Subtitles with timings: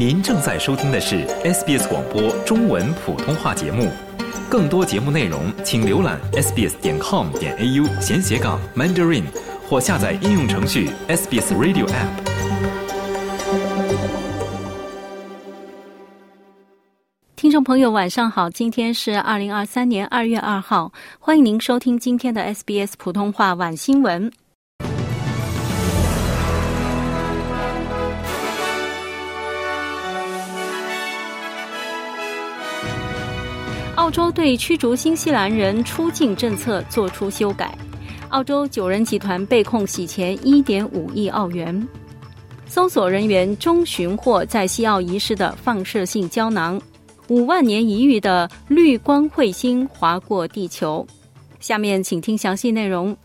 [0.00, 3.90] 您正在收听的是 SBS 广播中文普通话节目。
[4.48, 9.24] 更多节目内容，请浏览 sbs 点 com 点 au 闲斜杠 mandarin，
[9.68, 12.08] 或下载应用程序 SBS Radio App。
[17.36, 18.48] 听众朋友，晚上好！
[18.48, 24.32] 今天是二零二三年二月二号，欢迎您收听今天的 SBS 普通话晚新闻。
[34.10, 37.72] 澳洲对驱逐新西兰人出境政策作出修改。
[38.30, 41.88] 澳洲九人集团被控洗钱一点五亿澳元。
[42.66, 46.82] 搜索人员终寻获在西澳遗失的放射性胶囊。
[47.28, 51.06] 五万年一遇的绿光彗星划过地球。
[51.60, 53.16] 下面请听详细内容。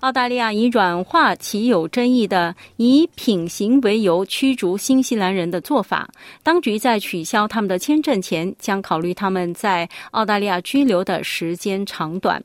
[0.00, 6.08] 澳大利亚以软化其有争议的以品行为由驱逐新西兰人的做法，
[6.42, 12.42] 当局在取消他们的签证前，将考虑他们在澳大利亚居留的时间长短。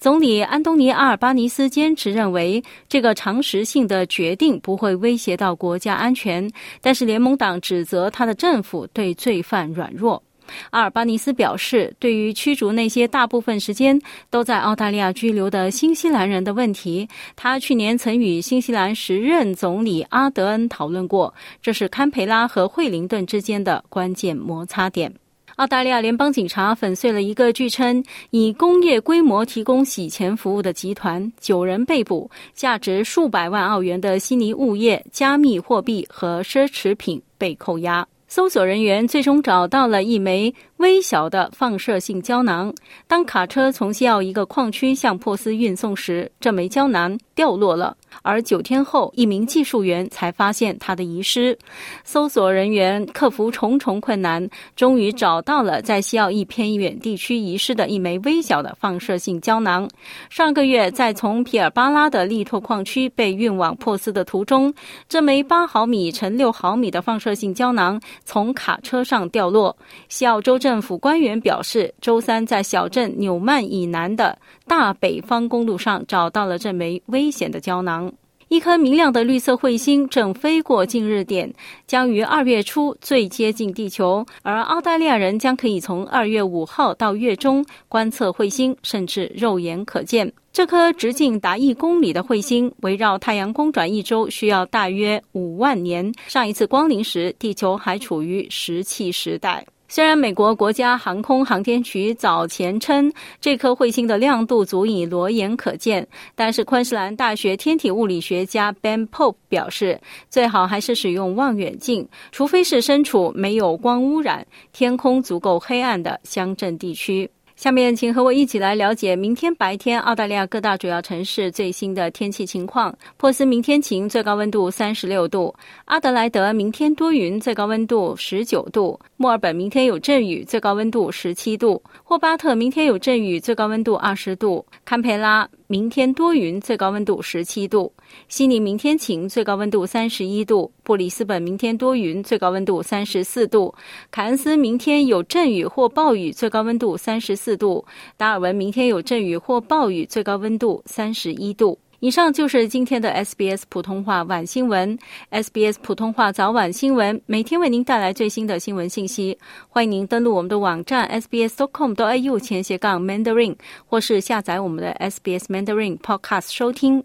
[0.00, 10.20] 总理安东尼·阿尔巴尼斯坚持认为，这个常识性的决定不会威胁到国家安全，但是联盟党指责他的政府对罪犯软弱。
[10.70, 25.12] 阿尔巴尼斯表示，对于驱逐那些大部分时间都在澳大利亚居留的新西兰人的问题，他去年曾与新西兰时任总理阿德恩讨论过，这是堪培拉和惠灵顿之间的关键摩擦点。
[25.56, 38.06] 澳大利亚联邦警察粉碎了一个据称以工业规模提供洗钱服务的集团，九人被捕，价值数百万澳元的悉尼物业、加密货币和奢侈品被扣押。
[38.30, 42.72] 搜索人员最终找到了一枚微小的放射性胶囊。
[43.06, 47.94] 当卡车从西澳一个矿区向珀斯运送时，这枚胶囊掉落了。
[48.22, 51.56] 而九天后，一名技术员才发现它的遗失。
[52.02, 59.86] 搜索人员克服重重困难，终于找到了在西澳一偏远地区遗失的一枚微小的放射性胶囊。
[60.30, 64.72] 上个月，在从皮尔巴拉的利托矿区被运往珀斯的途中，
[65.10, 69.76] 这枚八毫米乘六毫米的放射性胶囊从卡车上掉落。
[70.08, 74.38] 西澳州政府官员表示，周三在小镇纽曼以南的
[74.68, 78.12] 大北方公路上找到了这枚危险的胶囊。
[78.46, 81.52] 一颗明亮的绿色彗星正飞过近日点，
[81.88, 84.24] 将于二月初最接近地球。
[84.42, 90.32] 而澳大利亚人将可以从二月五号到月中观测彗星，甚至肉眼可见。
[90.52, 96.14] 这颗直径达一公里的彗星围绕太阳公转一周需要大约五万年。
[96.28, 99.66] 上一次光临时，地球还处于石器时代。
[99.92, 106.06] 虽然美国国家航空航天局早前称这颗彗星的亮度足以裸眼可见，
[106.36, 117.28] 但是昆士兰大学天体物理学家 Ben Pope 表示，最好还是使用望远镜，除非是身处没有光污染、天空足够黑暗的乡镇地区。
[117.60, 122.96] 下面，请和我一起来了解明天白天澳大利亚各大主要城市最新的天气情况。
[123.18, 125.54] 珀斯明天晴，最高温度三十六度；
[125.84, 135.46] 阿德莱德明天多云，最高温度十九度；墨尔本明天有阵雨，最高温度十七度；霍巴特明天有阵雨，最高温度二十度；堪培拉。
[135.70, 137.92] 明天多云，最高温度十七度；
[138.26, 143.72] 悉尼明天晴，最高温度三十一度；布里斯本明天多云，最高温度三十四度；
[144.10, 147.84] 凯恩斯明天有阵雨或暴雨，最高温度三十四度；
[148.16, 151.78] 达尔文明天有阵雨或暴雨，最高温度三十一度。
[152.00, 154.98] 以上就是今天的 SBS 普通话晚新闻。
[155.30, 159.36] SBS 普通话早晚新闻每天为您带来最新的新闻信息。
[159.68, 167.04] 欢迎您登录我们的网站 sbs.com.au 前斜杠 Mandarin，或是下载我们的 SBS Mandarin Podcast 收听。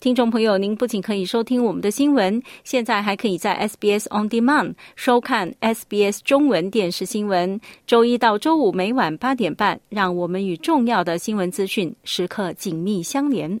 [0.00, 7.60] 听众朋友，您不仅可以收听我们的新闻，现在还可以在 SBS On Demand 收看 SBS 中文电视新闻。
[7.86, 13.60] 周一到周五每晚八点半，让我们与重要的新闻资讯时刻紧密相连。